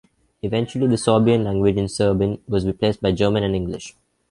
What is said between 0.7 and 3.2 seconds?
the Sorbian language in Serbin was replaced by